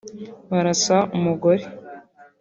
[0.51, 1.65] barasa umugore